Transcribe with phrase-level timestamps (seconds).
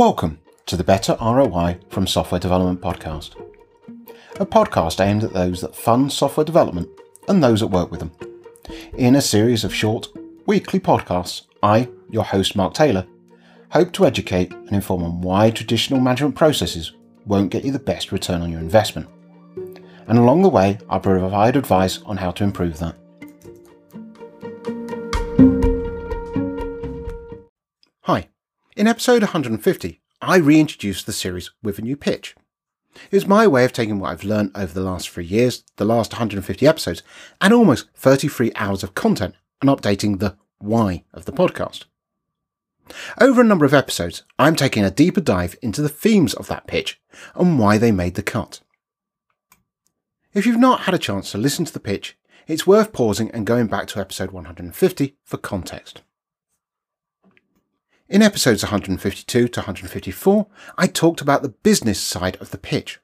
[0.00, 3.38] Welcome to the Better ROI from Software Development podcast,
[4.40, 6.88] a podcast aimed at those that fund software development
[7.28, 8.12] and those that work with them.
[8.94, 10.08] In a series of short,
[10.46, 13.06] weekly podcasts, I, your host Mark Taylor,
[13.72, 16.92] hope to educate and inform on why traditional management processes
[17.26, 19.06] won't get you the best return on your investment.
[20.06, 22.96] And along the way, I provide advice on how to improve that.
[28.04, 28.30] Hi,
[28.80, 32.34] in episode 150, I reintroduced the series with a new pitch.
[33.10, 35.84] It was my way of taking what I've learned over the last three years, the
[35.84, 37.02] last 150 episodes,
[37.42, 41.84] and almost 33 hours of content, and updating the why of the podcast.
[43.20, 46.66] Over a number of episodes, I'm taking a deeper dive into the themes of that
[46.66, 46.98] pitch
[47.34, 48.62] and why they made the cut.
[50.32, 52.16] If you've not had a chance to listen to the pitch,
[52.46, 56.00] it's worth pausing and going back to episode 150 for context.
[58.10, 62.98] In episodes 152 to 154, I talked about the business side of the pitch.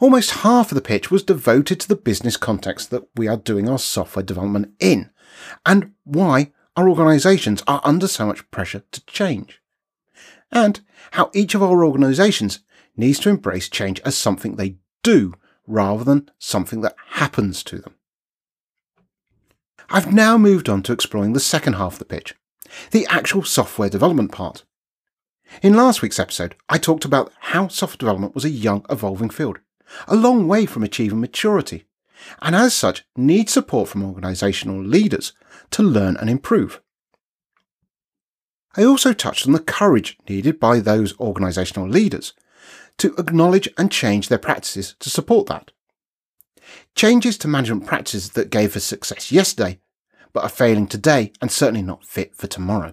[0.00, 3.68] Almost half of the pitch was devoted to the business context that we are doing
[3.68, 5.10] our software development in,
[5.66, 9.60] and why our organisations are under so much pressure to change.
[10.50, 12.60] And how each of our organisations
[12.96, 15.34] needs to embrace change as something they do
[15.66, 17.94] rather than something that happens to them.
[19.90, 22.34] I've now moved on to exploring the second half of the pitch,
[22.90, 24.64] the actual software development part.
[25.62, 29.58] In last week's episode, I talked about how software development was a young, evolving field,
[30.08, 31.84] a long way from achieving maturity,
[32.40, 35.32] and as such needs support from organisational leaders
[35.70, 36.80] to learn and improve.
[38.76, 42.32] I also touched on the courage needed by those organisational leaders
[42.98, 45.70] to acknowledge and change their practices to support that.
[46.96, 49.78] Changes to management practices that gave us success yesterday,
[50.34, 52.92] but are failing today and certainly not fit for tomorrow.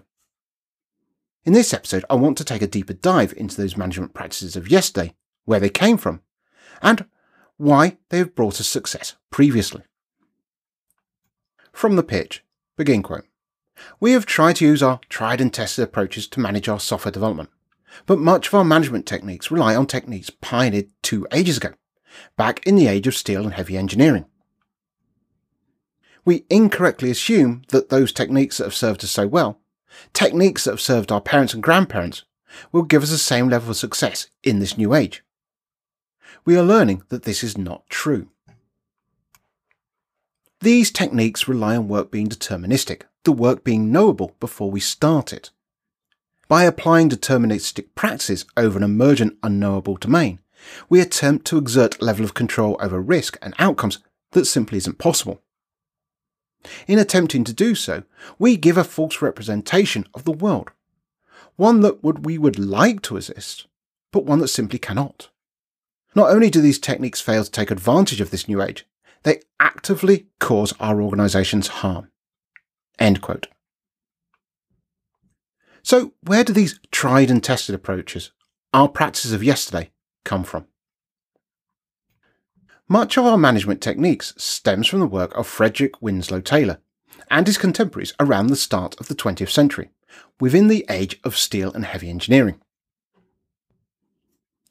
[1.44, 4.70] In this episode, I want to take a deeper dive into those management practices of
[4.70, 6.22] yesterday, where they came from,
[6.80, 7.04] and
[7.56, 9.82] why they have brought us success previously.
[11.72, 12.44] From the pitch,
[12.76, 13.24] begin quote.
[13.98, 17.50] We have tried to use our tried and tested approaches to manage our software development,
[18.06, 21.72] but much of our management techniques rely on techniques pioneered two ages ago,
[22.36, 24.26] back in the age of steel and heavy engineering.
[26.24, 29.60] We incorrectly assume that those techniques that have served us so well,
[30.12, 32.24] techniques that have served our parents and grandparents,
[32.70, 35.24] will give us the same level of success in this new age.
[36.44, 38.28] We are learning that this is not true.
[40.60, 45.50] These techniques rely on work being deterministic, the work being knowable before we start it.
[46.46, 50.38] By applying deterministic practices over an emergent unknowable domain,
[50.88, 53.98] we attempt to exert a level of control over risk and outcomes
[54.32, 55.42] that simply isn't possible.
[56.86, 58.04] In attempting to do so,
[58.38, 60.70] we give a false representation of the world,
[61.56, 63.66] one that would, we would like to exist,
[64.12, 65.28] but one that simply cannot.
[66.14, 68.86] Not only do these techniques fail to take advantage of this new age,
[69.22, 72.10] they actively cause our organisations harm.
[72.98, 73.48] End quote.
[75.82, 78.30] So, where do these tried and tested approaches,
[78.72, 79.90] our practices of yesterday,
[80.24, 80.66] come from?
[82.88, 86.78] Much of our management techniques stems from the work of Frederick Winslow Taylor
[87.30, 89.90] and his contemporaries around the start of the 20th century,
[90.40, 92.60] within the age of steel and heavy engineering.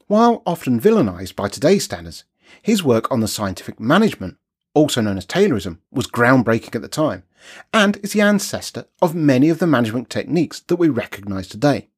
[0.07, 2.25] While often villainised by today's standards,
[2.61, 4.37] his work on the scientific management
[4.73, 7.23] also known as Taylorism, was groundbreaking at the time,
[7.73, 11.89] and is the ancestor of many of the management techniques that we recognise today.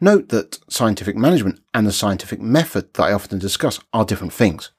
[0.00, 4.70] Note that scientific management and the scientific method that I often discuss are different things.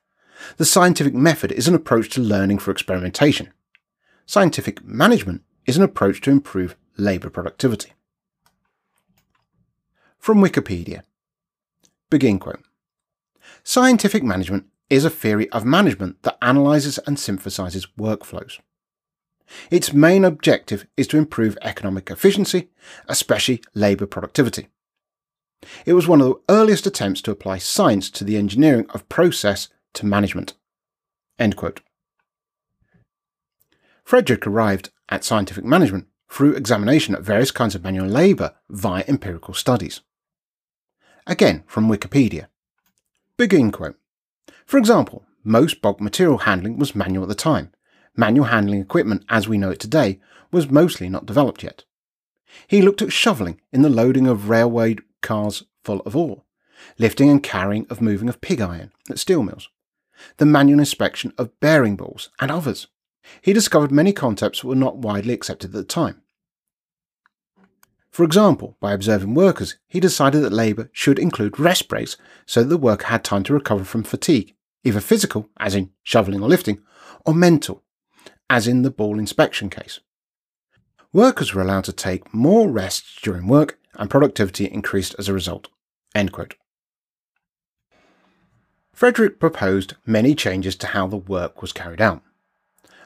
[0.58, 3.52] The scientific method is an approach to learning for experimentation.
[4.26, 7.94] Scientific management is an approach to improve labour productivity.
[10.18, 11.04] From Wikipedia.
[12.10, 12.64] Begin quote.
[13.64, 18.60] Scientific management is a theory of management that analyses and synthesizes workflows.
[19.70, 22.70] Its main objective is to improve economic efficiency,
[23.08, 24.70] especially labour productivity.
[25.86, 29.70] It was one of the earliest attempts to apply science to the engineering of process
[29.94, 30.54] to management.
[34.04, 39.54] Frederick arrived at scientific management through examination of various kinds of manual labour via empirical
[39.54, 40.02] studies.
[41.28, 42.48] Again from Wikipedia.
[43.38, 43.98] Begin quote.
[44.66, 47.72] For example, most bulk material handling was manual at the time.
[48.16, 50.20] Manual handling equipment as we know it today
[50.52, 51.84] was mostly not developed yet.
[52.68, 56.44] He looked at shoveling in the loading of railway cars full of ore,
[56.98, 59.70] lifting and carrying of moving of pig iron at steel mills,
[60.38, 62.88] the manual inspection of bearing balls, and others.
[63.42, 66.22] He discovered many concepts that were not widely accepted at the time.
[68.12, 72.70] For example, by observing workers, he decided that labour should include rest breaks so that
[72.70, 76.82] the worker had time to recover from fatigue, either physical, as in shoveling or lifting,
[77.26, 77.84] or mental,
[78.50, 80.00] as in the ball inspection case.
[81.14, 85.68] Workers were allowed to take more rests during work and productivity increased as a result.
[88.94, 92.24] Frederick proposed many changes to how the work was carried out,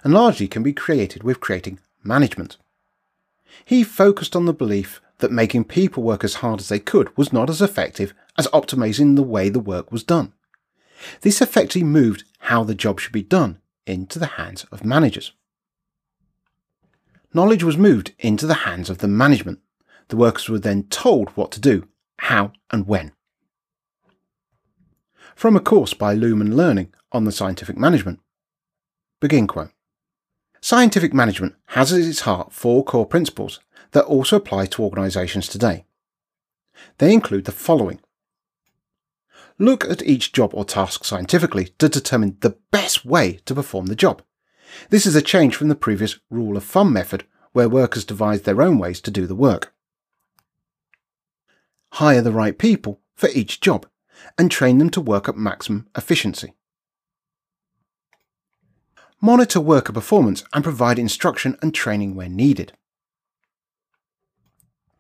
[0.04, 2.58] and largely can be created with creating management.
[3.66, 7.34] He focused on the belief that making people work as hard as they could was
[7.34, 10.34] not as effective as optimizing the way the work was done.
[11.22, 15.34] This effectively moved how the job should be done into the hands of managers.
[17.34, 19.60] Knowledge was moved into the hands of the management.
[20.10, 21.88] The workers were then told what to do,
[22.20, 23.14] how, and when.
[25.36, 28.20] From a course by Lumen Learning on the scientific management.
[29.20, 29.72] Begin quote.
[30.62, 33.60] Scientific management has at its heart four core principles
[33.92, 35.86] that also apply to organisations today.
[36.98, 38.00] They include the following
[39.60, 43.96] Look at each job or task scientifically to determine the best way to perform the
[43.96, 44.22] job.
[44.90, 48.62] This is a change from the previous rule of thumb method where workers devised their
[48.62, 49.73] own ways to do the work.
[51.98, 53.86] Hire the right people for each job
[54.36, 56.56] and train them to work at maximum efficiency.
[59.22, 62.74] Monitor worker performance and provide instruction and training where needed.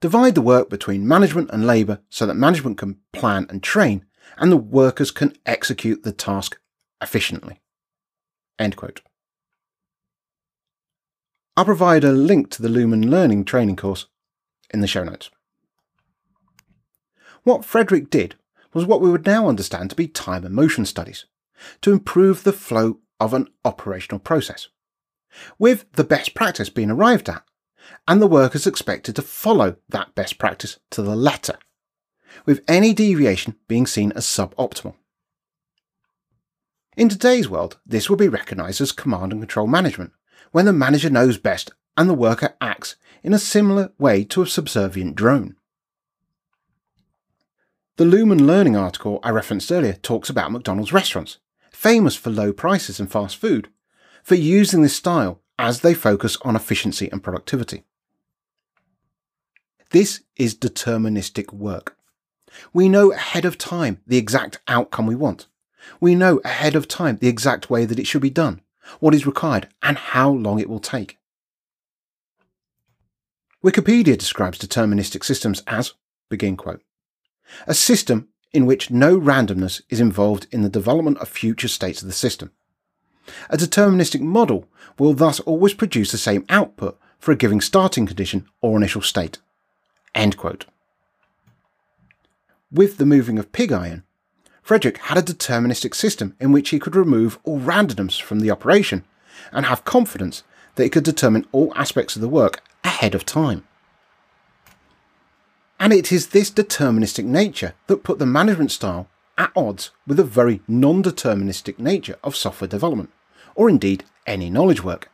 [0.01, 4.06] Divide the work between management and labour so that management can plan and train
[4.38, 6.60] and the workers can execute the task
[7.01, 7.60] efficiently.
[8.60, 9.01] End quote.
[11.57, 14.06] I'll provide a link to the Lumen Learning training course
[14.72, 15.31] in the show notes.
[17.44, 18.36] What Frederick did
[18.74, 21.25] was what we would now understand to be time and motion studies,
[21.81, 24.69] to improve the flow of an operational process,
[25.60, 27.44] with the best practice being arrived at,
[28.07, 31.57] and the workers expected to follow that best practice to the letter,
[32.45, 34.96] with any deviation being seen as suboptimal.
[36.96, 40.13] In today's world, this would be recognised as command and control management,
[40.51, 44.48] when the manager knows best and the worker acts in a similar way to a
[44.48, 45.56] subservient drone.
[47.95, 51.38] The Lumen Learning article I referenced earlier talks about McDonald's restaurants,
[51.69, 53.69] famous for low prices and fast food,
[54.24, 57.84] for using this style as they focus on efficiency and productivity.
[59.92, 61.95] This is deterministic work.
[62.74, 65.46] We know ahead of time the exact outcome we want.
[66.00, 68.62] We know ahead of time the exact way that it should be done,
[69.01, 71.19] what is required, and how long it will take.
[73.63, 75.94] Wikipedia describes deterministic systems as,
[76.28, 76.81] begin quote,
[77.68, 82.07] a system in which no randomness is involved in the development of future states of
[82.07, 82.51] the system.
[83.50, 84.68] A deterministic model
[85.00, 89.40] will thus always produce the same output for a given starting condition or initial state.
[92.72, 94.04] With the moving of pig iron,
[94.62, 99.04] Frederick had a deterministic system in which he could remove all randomness from the operation
[99.51, 100.44] and have confidence
[100.75, 103.66] that he could determine all aspects of the work ahead of time.
[105.84, 110.24] And it is this deterministic nature that put the management style at odds with the
[110.24, 113.10] very non deterministic nature of software development,
[113.54, 115.12] or indeed any knowledge work.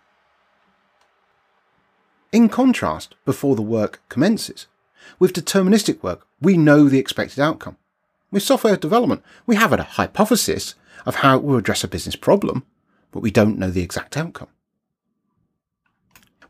[2.31, 4.67] In contrast, before the work commences,
[5.17, 7.77] with deterministic work, we know the expected outcome.
[8.29, 12.63] With software development, we have a hypothesis of how it will address a business problem,
[13.11, 14.49] but we don't know the exact outcome.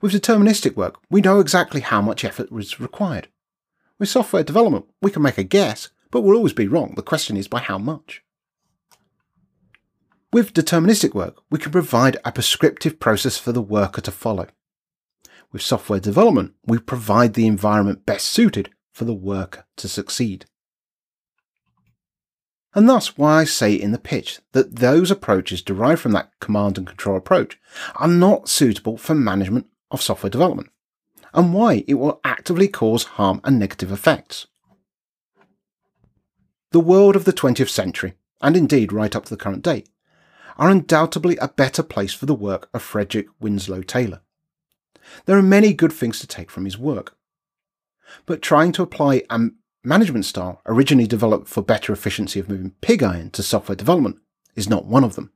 [0.01, 3.29] With deterministic work, we know exactly how much effort is required.
[3.99, 6.93] With software development, we can make a guess, but we'll always be wrong.
[6.95, 8.23] The question is by how much.
[10.31, 14.47] With deterministic work, we can provide a prescriptive process for the worker to follow.
[15.51, 20.45] With software development, we provide the environment best suited for the worker to succeed.
[22.73, 26.77] And thus why I say in the pitch that those approaches derived from that command
[26.77, 27.59] and control approach
[27.95, 30.69] are not suitable for management of software development
[31.33, 34.47] and why it will actively cause harm and negative effects.
[36.71, 39.89] The world of the 20th century, and indeed right up to the current date,
[40.57, 44.21] are undoubtedly a better place for the work of Frederick Winslow Taylor.
[45.25, 47.15] There are many good things to take from his work.
[48.25, 49.49] But trying to apply a
[49.83, 54.17] management style originally developed for better efficiency of moving pig iron to software development
[54.55, 55.31] is not one of them.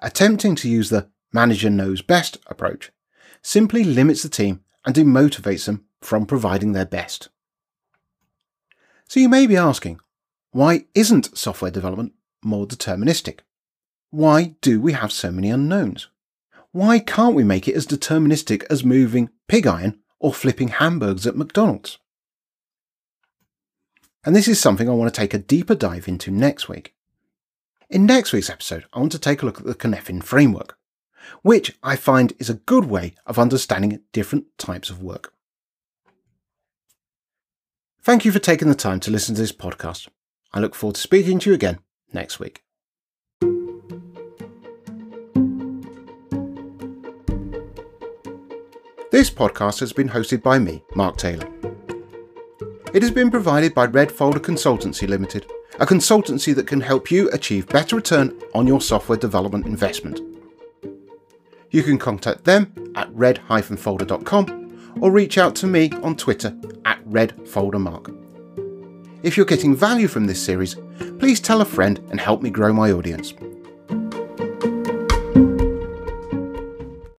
[0.00, 2.90] Attempting to use the manager knows best approach
[3.42, 7.28] simply limits the team and demotivates them from providing their best.
[9.08, 10.00] So you may be asking,
[10.52, 13.40] why isn't software development more deterministic?
[14.10, 16.08] Why do we have so many unknowns?
[16.72, 21.36] Why can't we make it as deterministic as moving pig iron or flipping hamburgers at
[21.36, 21.98] McDonald's.
[24.22, 26.94] And this is something I want to take a deeper dive into next week.
[27.88, 30.76] In next week's episode, I want to take a look at the Cynefin framework,
[31.42, 35.32] which I find is a good way of understanding different types of work.
[38.02, 40.08] Thank you for taking the time to listen to this podcast.
[40.52, 41.80] I look forward to speaking to you again
[42.12, 42.62] next week.
[49.10, 51.48] This podcast has been hosted by me, Mark Taylor.
[52.94, 55.46] It has been provided by Red Folder Consultancy Limited,
[55.78, 60.29] a consultancy that can help you achieve better return on your software development investment.
[61.70, 68.16] You can contact them at red-folder.com or reach out to me on Twitter at redfoldermark.
[69.22, 70.76] If you're getting value from this series,
[71.18, 73.34] please tell a friend and help me grow my audience.